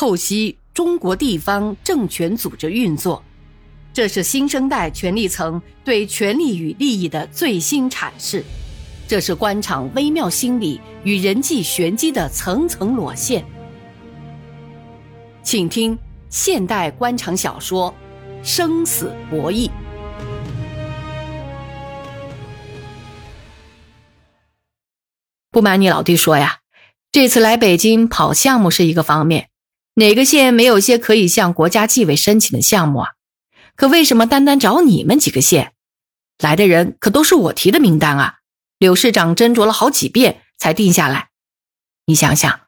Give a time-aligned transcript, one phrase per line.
[0.00, 3.22] 透析中国地方政权组织运作，
[3.92, 8.42] 这是新生代权力层对权力与利益的最新阐释，
[9.06, 13.44] 这是官场微妙心理与人际玄机的层层裸现。
[15.42, 15.98] 请听
[16.30, 17.94] 现代官场小说
[18.42, 19.68] 《生死博弈》。
[25.50, 26.60] 不瞒你老弟说呀，
[27.12, 29.49] 这次来北京跑项目是一个方面。
[30.00, 33.10] 哪个县没有些可以向国家纪委申请的项目啊？
[33.76, 35.74] 可为什么单单找你们几个县
[36.38, 38.36] 来的人可都是我提的名单啊？
[38.78, 41.28] 柳市长斟酌了好几遍才定下来。
[42.06, 42.60] 你想想，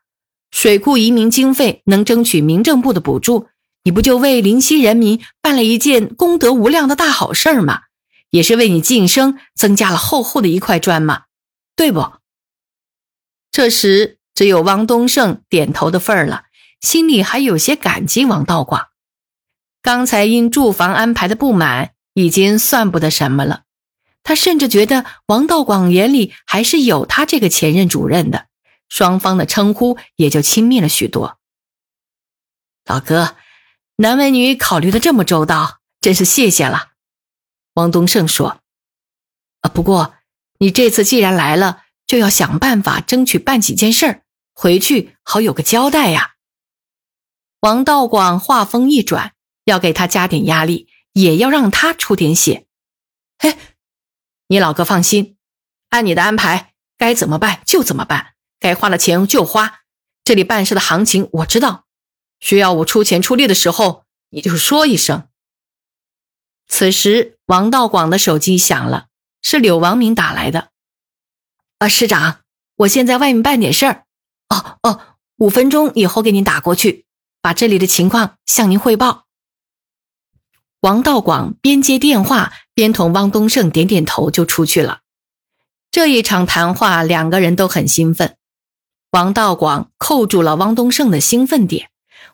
[0.51, 3.48] 水库移民经费能争取民政部的补助，
[3.84, 7.84] 你不就为临溪人民办了一件功德无量的大好事儿吗？
[8.28, 11.23] 也是为你晋升增加了厚厚的一块砖吗？
[11.75, 12.12] 对不？
[13.51, 16.45] 这时只有汪东胜点头的份儿了。
[16.82, 18.88] 心里还有些感激王道广，
[19.80, 23.62] 刚才因住房安排的不满已经算不得什么了。
[24.24, 28.47] 他甚至觉得王道广眼里还是有他这个前任主任的，
[28.89, 31.39] 双方的称呼也就亲密了许多。
[32.84, 33.36] 老哥，
[33.96, 36.91] 男为女考虑的这么周到，真是谢谢了。
[37.74, 38.61] 王东胜说
[39.62, 40.14] ：“啊，不过
[40.58, 46.30] 你这次既然来了，就要想办法争取办几件事儿，回去好有个交代呀。”
[47.62, 52.66] 王道广话锋一转，要给他加点压力，也要让他出点血。
[53.38, 53.56] 嘿，
[54.48, 55.36] 你老哥放心，
[55.90, 59.83] 按你的安排，该怎么办就怎么办，该花的钱就花。
[60.24, 61.84] 这里办事的行情我知道，
[62.40, 65.28] 需要我出钱出力的时候，你就说一声。
[66.66, 69.06] 此时，王道广的手机响了，
[69.40, 70.70] 是柳王明打来的。
[71.78, 72.40] 啊，师长，
[72.74, 74.06] 我现在外面办点事儿。
[74.48, 77.06] 哦哦，五分钟以后给您打过去。
[77.43, 79.27] 把这里的情况向您汇报。
[80.81, 85.01] 王道广边接电话边同汪东胜点点头，就出去了。
[85.91, 88.36] 这一场谈话，两个人都很兴奋。
[89.11, 91.91] 王道广扣住了汪东胜的兴奋点，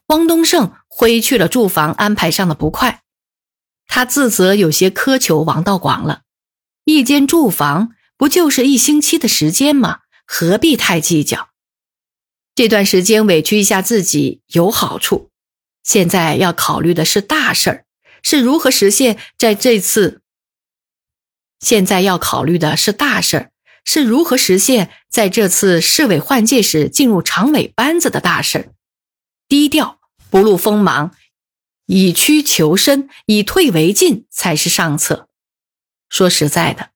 [0.07, 3.03] 汪东胜挥去了住房安排上的不快。
[3.87, 6.23] 他自责有些苛求王道广了，
[6.85, 10.01] 一间住房不就是一星期的时间吗？
[10.25, 11.49] 何必太计较？
[12.59, 15.31] 这段时间委屈一下自己有好处，
[15.85, 17.85] 现在要考虑的是大事儿，
[18.21, 20.23] 是如何实现在这次。
[21.61, 23.53] 现在要考虑的是大事儿，
[23.85, 28.73] 是如何实现在这次市委换届时进入常委班子的大事儿。
[29.47, 31.15] 低调不露锋芒，
[31.87, 35.29] 以屈求伸，以退为进才是上策。
[36.09, 36.91] 说实在的，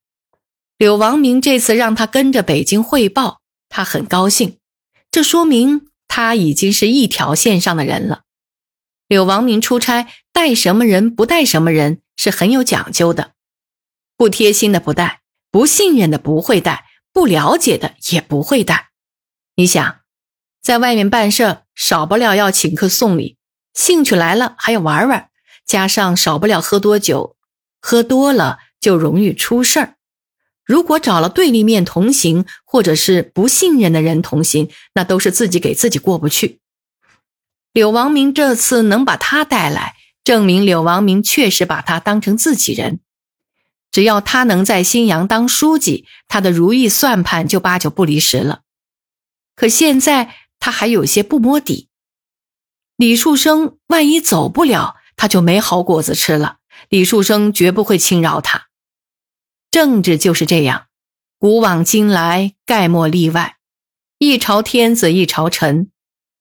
[0.77, 4.57] 柳王明这次让他跟着北京汇报，他很高兴。
[5.13, 8.23] 这说明他已经是一条线上的人了。
[9.07, 13.33] 柳王明出差带什么人不带什么人是很有讲究的，
[14.17, 15.21] 不贴心的不带，
[15.51, 18.89] 不信任的不会带，不了解的也不会带。
[19.55, 19.99] 你想，
[20.63, 23.37] 在外面办事少不了要请客送礼，
[23.75, 25.29] 兴趣来了还要玩玩，
[25.63, 27.37] 加上少不了喝多酒，
[27.79, 29.97] 喝多了就容易出事儿。
[30.65, 36.59] 如果找了对立面同行，或者是不信任的人同行，那都是自己给自己过不去。
[37.73, 42.99] 柳王明这次能把他带来，证明柳王明确实把他当成自己人。
[43.91, 48.61] 只要他能在新阳当书记，他的如意算盘就八九不离十了。
[49.55, 51.89] 可现在他还有些不摸底。
[52.95, 56.57] 李树生万一走不了，他就没好果子吃了。
[56.89, 58.67] 李树生绝不会轻饶他。
[59.73, 60.85] 政治就是这样，
[61.39, 63.57] 古往今来概莫例外。
[64.19, 65.89] 一朝天子一朝臣，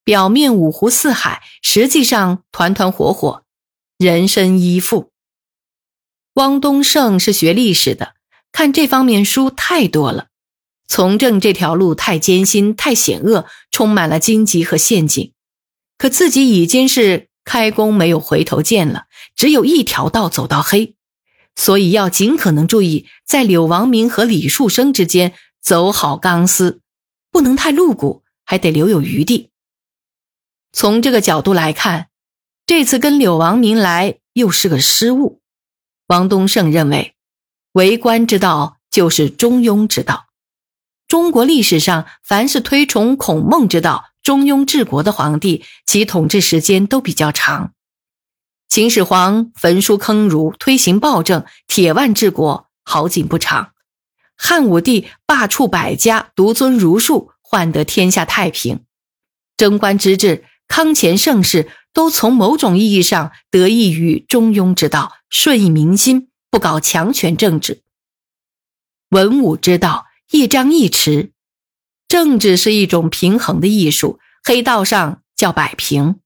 [0.04, 3.44] 表面五湖四海，实际上团团伙伙，
[3.96, 5.12] 人身依附。
[6.34, 8.16] 汪东胜是学历史的，
[8.52, 10.26] 看这方面书太多了。
[10.86, 15.32] 从政这条路太艰辛、太险恶，充满了荆棘和陷阱。
[15.96, 20.96] 可自己已经是开弓没有回头箭了，只有一条道走到黑。
[21.54, 26.80] 所以要尽可能注意，在柳王明和李树生之间走好钢丝，
[27.30, 29.50] 不能太露骨，还得留有余地。
[30.72, 32.08] 从这个角度来看，
[32.66, 35.40] 这次跟柳王明来又是个失误。
[36.08, 37.14] 王东胜认为，
[37.72, 40.26] 为官之道就是中庸之道。
[41.06, 47.74] 中国历史上，凡是推崇孔孟之道、中庸治国的皇帝，其统治时间都比较长。
[48.74, 53.72] 秦始皇焚书坑儒，推行暴政，铁腕治国，好景不长；
[54.34, 58.86] 汉武帝罢黜百家，独尊儒术，换得天下太平。
[59.58, 67.82] 贞观之治康乾盛世都从某种意义上得益于中庸之道，顺应民心，不搞强权政治。
[69.10, 71.32] 文武之道一张一弛，
[72.08, 76.21] 政治是一种平衡的艺术，黑道上叫摆平。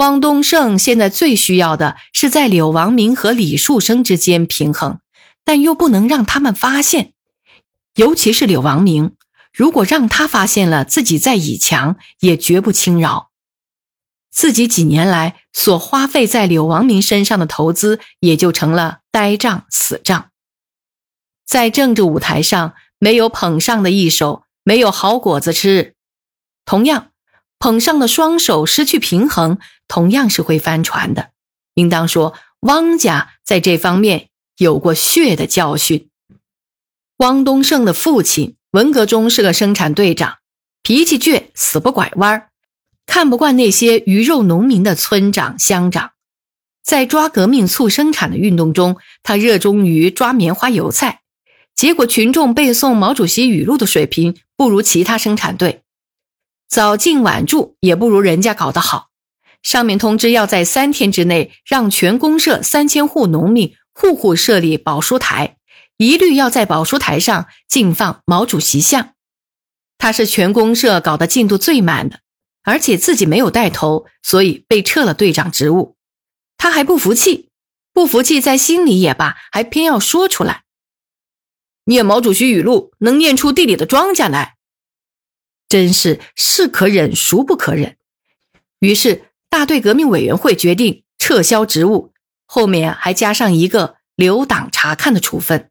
[0.00, 4.98] 汪东胜现在最需要的是在柳王明和李树生之间平衡，
[5.44, 7.12] 但又不能让他们发现，
[7.96, 9.14] 尤其是柳王明。
[9.52, 13.28] 如果让他发现了自己在以强，也绝不轻饶。
[14.30, 20.30] 自己几年来所花费在柳王明身上的投资，也就成了呆账死账。
[21.44, 25.94] 在政治舞台上，没有捧上的一手，没有好果子吃。
[26.64, 27.10] 同样，
[27.60, 31.30] 捧上的双手失去平衡，同样是会翻船的。
[31.74, 36.08] 应当说，汪家在这方面有过血的教训。
[37.18, 38.56] 汪东胜的父亲。
[38.72, 40.36] 文革中是个生产队长，
[40.84, 42.46] 脾气倔，死不拐弯
[43.04, 46.12] 看不惯那些鱼肉农民的村长乡长。
[46.80, 51.22] 在抓革命促生产的运动中，他热衷于抓棉花油菜，
[51.74, 55.82] 结果群众背诵毛主席语录的水平不如其他生产队，
[56.70, 59.08] 早进晚住也不如人家搞得好。
[59.62, 65.56] 上面通知要在三天之内让全公社三千户农民户户设立宝书台。
[65.98, 69.14] 一律要在宝书台上敬放毛主席像，
[69.98, 72.20] 他是全公社搞得进度最慢的，
[72.62, 75.96] 而且自己没有带头，所以被撤了队长职务。
[76.56, 77.50] 他还不服气，
[77.92, 80.62] 不服气在心里也罢，还偏要说出来。
[81.84, 84.56] 念毛主席语录，能念出地里的庄稼来，
[85.70, 87.96] 真是是可忍孰不可忍。
[88.80, 92.12] 于是大队革命委员会决定撤销职务，
[92.44, 95.70] 后面还加上一个留党察看的处分。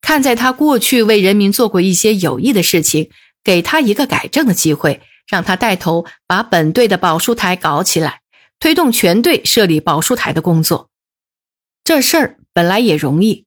[0.00, 3.10] 看在他过去为人民做过一些有益的事情，
[3.44, 8.22] 给他一个改正的机会，让他带头把本队的宝书台搞起来，
[8.58, 10.88] 推动全队设立宝书台的工作。
[11.84, 13.44] 这事儿本来也容易，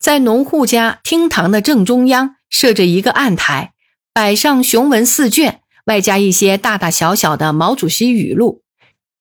[0.00, 3.71] 在农户家厅堂的正中央设置一个案台，
[4.14, 8.62] 摆上雄文四卷，外加一些大大小小的毛主席语录，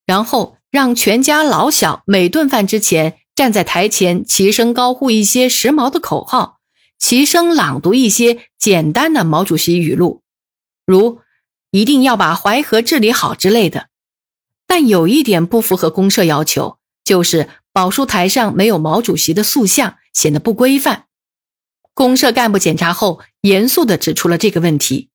[0.05, 6.57] 然后让全家老小每顿饭之前站在台前齐声高呼一些时髦的口号。
[6.99, 10.21] 齐声朗读一些简单的毛主席语录，
[10.85, 11.19] 如
[11.71, 13.87] “一定要把淮河治理好”之类的。
[14.67, 21.05] 但有一点不符合公社要求，就是宝书台上没有毛主席的塑像，显得不规范。
[21.93, 25.09] 公社干部检查后，严肃地指出了这个问题。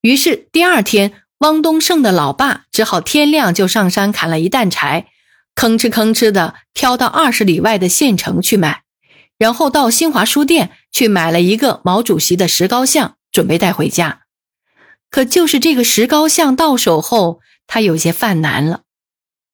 [0.00, 5.08] 于是第二天，汪东胜的老爸只好天亮就上山砍了一担柴，
[5.54, 8.82] 吭哧吭哧地挑到二十里外的县城去卖。
[9.38, 14.22] 然后到新华书店去买了一个毛主席的石膏像，准备带回家。
[15.10, 18.82] 可就是这个石膏像到手后，他有些犯难了：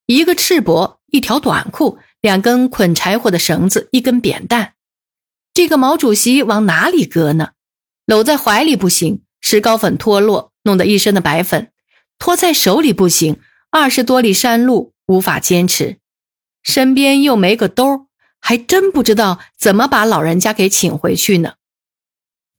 [0.06, 4.74] 一个赤膊，一条短裤，两根捆柴火的绳子，一根扁担。
[5.58, 7.48] 这个毛主席往哪里搁呢？
[8.06, 11.72] 搂在怀里不行，石膏粉脱落，弄得一身的白粉；
[12.16, 15.96] 托在手里不行，二十多里山路无法坚持；
[16.62, 18.06] 身边又没个兜。
[18.38, 21.54] 还真不知道怎么把老人家给请回去呢。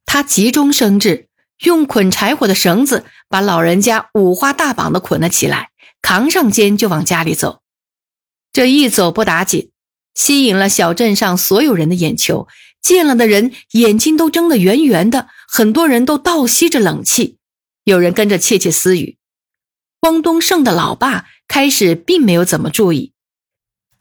[0.06, 1.30] 他急中生智，
[1.60, 5.70] 用捆柴火的绳子把老人家五花大绑的捆了起来，
[6.02, 7.62] 扛上肩就往家里走。
[8.52, 9.72] 这一走不打紧，
[10.16, 12.50] 吸引了小镇上所有人的眼球，
[12.82, 17.38] 见了的人眼睛都睁得圆圆的，很多人都倒吸着冷气，
[17.84, 19.18] 有人跟着窃窃私语。
[20.02, 23.14] 汪东胜的老爸开始并没有怎么注意。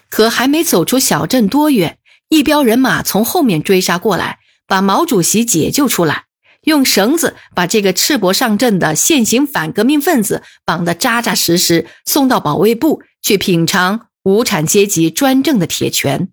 [0.08, 6.26] 可还没走出小镇多远，一彪人马从后面追杀过来，把毛主席解救出来，
[6.62, 16.30] 用绳子把这个赤膊上阵的现行反革命分子绑得扎扎实实，送到保卫部去品尝无产阶级专政的铁拳。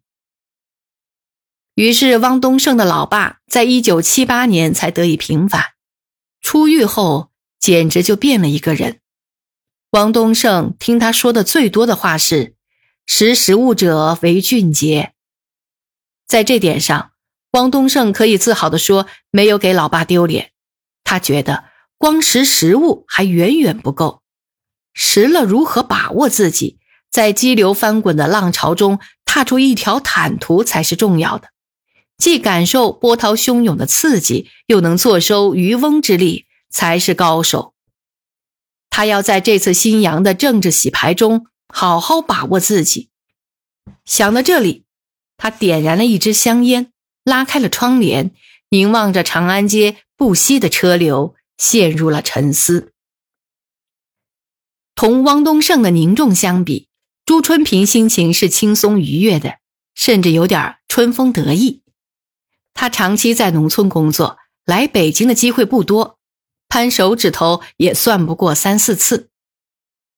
[1.75, 5.61] 于是，汪东胜的老爸在一九七八年才得以平反，
[6.41, 9.01] 出狱后简直就变了一个人。
[9.91, 12.55] 汪东胜听他说的最多的话是。
[13.07, 15.13] 识时务者为俊杰，
[16.25, 17.11] 在这点上，
[17.51, 20.51] 汪东胜可以自豪地说，没有给老爸丢脸。
[21.03, 21.65] 他觉得
[21.99, 24.23] 光识时务还远远不够，
[24.93, 26.79] 识了如何把握自己，
[27.11, 31.49] 在激流翻滚的浪潮中踏出一条坦途才是重要的。
[32.17, 37.73] 既感受波涛汹涌的刺激，又能坐收渔翁之利，才是高手。
[38.89, 41.47] 他要在这次新阳的政治洗牌中。
[41.67, 43.09] 好好把握自己。
[44.05, 44.85] 想到这里，
[45.35, 46.93] 他点燃了一支香烟，
[47.25, 48.31] 拉开了窗帘，
[48.69, 52.93] 凝望着长安街不息的车流，陷入了沉思。
[54.93, 56.87] 同汪东胜的凝重相比，
[57.25, 59.57] 朱春平心情是轻松愉悦的，
[59.95, 61.81] 甚至有点春风得意。
[62.75, 66.19] 他长期在农村工作，来北京的机会不多，
[66.67, 69.29] 攀手指头也算不过三四次。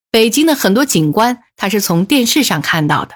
[0.09, 3.15] 北京的很多景观，他是从电视上看到的。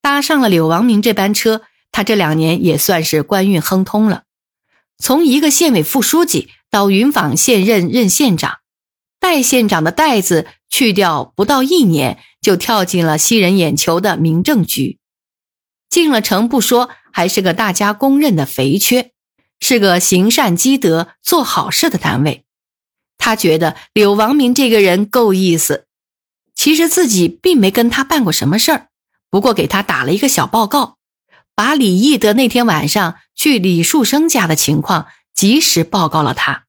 [0.00, 4.22] 搭上了柳王明这班车，他这两年也算是官运亨通了。
[4.98, 8.58] 从一个县委副书记到云纺县任任县长，
[9.18, 14.98] 代县长的“代”字去掉，不到一年就跳进了吸人眼球的民政局。
[15.92, 19.10] 进了城不说，还是个大家公认的肥缺，
[19.60, 22.46] 是个行善积德、做好事的单位。
[23.18, 25.86] 他觉得柳王明这个人够意思。
[26.54, 28.88] 其实自己并没跟他办过什么事儿，
[29.28, 30.96] 不过给他打了一个小报告，
[31.54, 36.64] 把李义德那天晚上去李树生家的情况及时报告了他。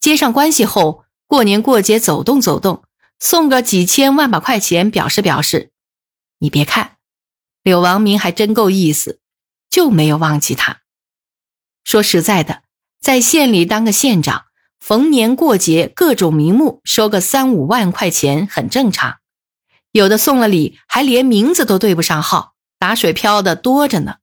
[0.00, 2.82] 接上关系后，过年过节走动走动，
[3.20, 5.70] 送个几千万把块钱表示表示。
[6.40, 6.93] 你别看
[7.64, 9.18] 柳王明还真够意思，
[9.68, 10.82] 就没有忘记他。
[11.82, 12.62] 说实在的，
[13.00, 14.44] 在县里当个县长。
[14.78, 19.16] 逢年过节，各种名目收个三五万块钱很正常，
[19.92, 24.16] 有的送了礼还连名字都对不上号，打水漂的多着呢。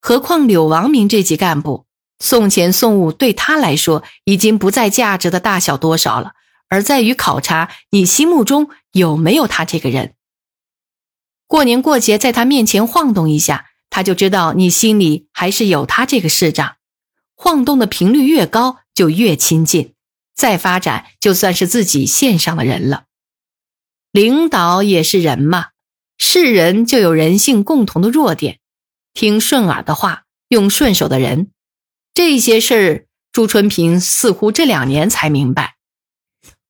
[0.00, 1.86] 何况柳王明这级干部，
[2.20, 6.34] 送钱送物对他来说已经不在价值的大小多少了，
[6.68, 10.14] 而在于考察你心目中有没有他这个人。
[11.52, 16.76] 过年过节在他面前晃动一下，他就知道你心里还是有他这个市长。
[17.36, 19.92] 晃动的频率越高，就越亲近，
[20.34, 23.04] 再发展就算是自己线上的人了。
[24.12, 25.66] 领导也是人嘛，
[26.16, 28.58] 是人就有人性共同的弱点，
[29.12, 31.50] 听顺耳的话，用顺手的人，
[32.14, 35.76] 这些事儿，朱春平似乎这两年才明白。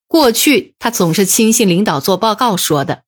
[0.08, 3.04] 过去他总是轻信领导做报告说的，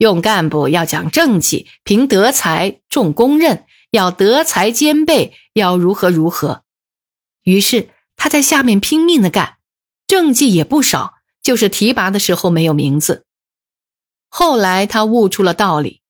[0.00, 6.64] 用干部要讲政绩，凭德才，重公认，要德才兼备，要如何如何。
[7.42, 9.58] 于是他在下面拼命的干，
[10.06, 13.26] 政绩也不少，就是提拔的时候没有名字。
[14.30, 16.00] 后来他悟出了道理，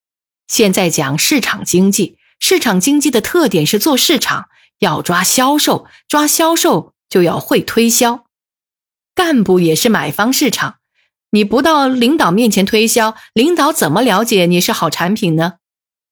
[0.47, 8.25] 现在讲市场经济，市场经济的特点是做市场，要抓销售，抓销售就要会推销。
[9.17, 10.77] 干部也是买方市场，
[11.31, 15.55] 你不到领导面前推销，领导怎么了解你是好产品呢？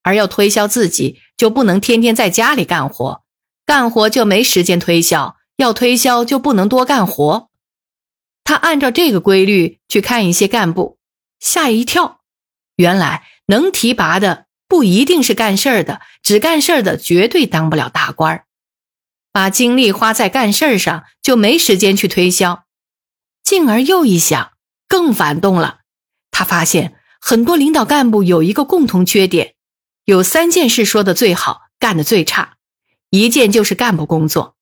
[0.02, 3.22] 而要推销自己，就不能天天在家里干活。
[3.66, 7.50] 干活就没时间推销，要推销就不能多干活。
[8.44, 10.98] 他按照这个规律去看一些干部，
[11.38, 12.20] 吓一跳，
[12.76, 18.44] 原来能提拔的不一定是干事儿的，只干事儿的绝对当不了大官儿
[19.30, 22.64] 把精力花在干事儿上，就没时间去推销。
[23.42, 24.52] 进而又一想，
[24.88, 25.80] 更反动了。
[26.30, 29.54] 他发现很多领导干部有一个共同缺点，
[30.04, 32.56] 有三件事说的最好，干的最差。
[33.10, 34.56] 一件就是干部工作，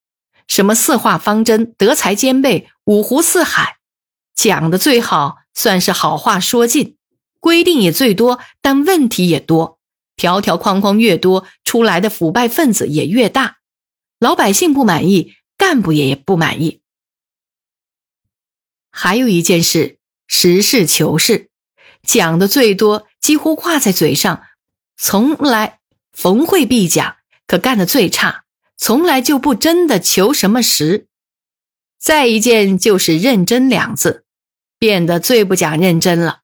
[0.46, 3.78] 什么四化方针、德才兼备、五湖四海，
[4.34, 6.96] 讲的最好，算是好话说尽，
[7.40, 9.80] 规定也最多，但问题也多，
[10.14, 13.56] 条条框框越多，出来的腐败分子也越大，
[14.20, 16.80] 老百姓不满意，干部也不满意。
[18.90, 19.95] 还有一件事，
[20.26, 21.48] 实事求是，
[22.02, 24.42] 讲的最多，几乎挂在嘴上，
[24.96, 25.80] 从来
[26.12, 27.16] 逢会必讲。
[27.46, 28.42] 可干的最差，
[28.76, 31.06] 从来就不真的求什么实。
[31.96, 34.24] 再一件就是认真两字，
[34.80, 36.40] 变得最不讲认真了。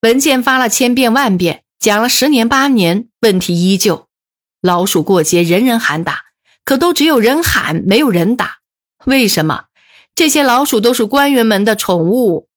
[0.00, 4.08] 文件发了千遍万遍，讲了十年八年，问题依旧。
[4.62, 6.22] 老鼠过街，人人喊打，
[6.64, 8.60] 可都只有人喊，没有人打。
[9.04, 9.66] 为什么？
[10.14, 12.48] 这些老鼠都是官员们的宠物。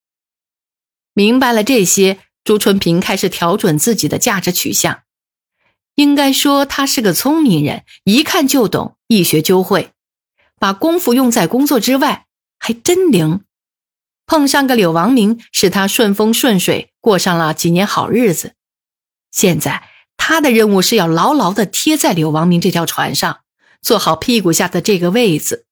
[1.15, 5.03] 明白了这些，朱春平开始调整自己的价值取向。
[5.95, 9.91] 应该说他是个聪明人，一看就懂，一学就会，
[10.59, 12.25] 把功夫用在工作之外，
[12.59, 13.45] 还真灵。
[14.27, 18.55] 碰上个柳王明，使他顺风顺水过上了几年好日子。
[19.31, 23.39] 现在他的任务是要牢牢的贴在柳王明这条船上，
[23.81, 25.65] 做好屁股下的这个位子。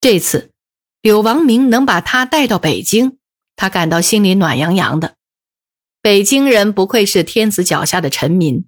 [0.00, 0.50] 这次
[1.02, 3.17] 柳王明能把他带到北京，
[3.58, 5.16] 他感到心里暖洋洋的。
[6.00, 8.64] 北京人不愧是天子脚下的臣民。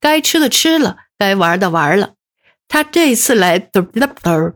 [0.00, 2.14] 该吃的吃了，该玩的玩了。
[2.66, 4.54] 他这次来，嘚嘚嘚。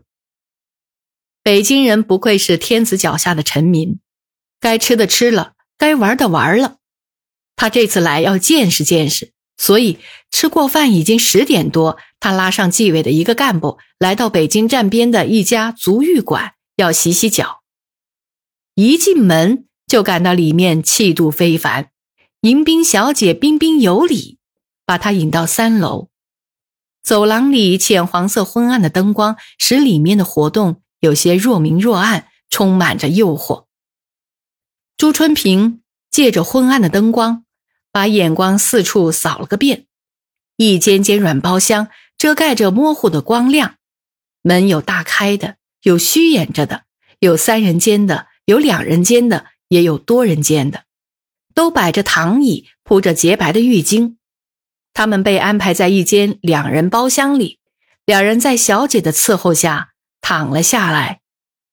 [1.41, 4.01] 北京人不愧是天子脚下的臣民，
[4.59, 6.79] 该吃的吃了，该玩的玩了。
[7.55, 17.63] 他这次来要见识见识，所以吃过饭已经十点多，他拉上纪委的一个干部，来到北京站边的一家足浴馆，要洗洗脚。
[18.75, 21.89] 一进门就感到里面气度非凡，
[22.41, 24.37] 迎宾小姐彬彬有礼，
[24.85, 26.09] 把她引到三楼。
[27.01, 33.67] 走廊里浅黄色昏暗的灯光，使里面的活动有些若明若暗，充满着诱惑。
[34.97, 37.45] 朱春平借着昏暗的灯光，
[37.93, 39.85] 把眼光四处扫了个遍。
[40.57, 43.75] 一间间软包厢遮盖着模糊的光亮，
[44.41, 46.83] 门有大开的，有虚掩着的，
[47.19, 50.83] 有三人间的，有两人间的，也有多人间的，
[51.53, 54.15] 都摆着躺椅，铺着洁白的浴巾。
[54.93, 57.59] 他们被安排在一间两人包厢里，
[58.05, 61.21] 两人在小姐的伺候下躺了下来，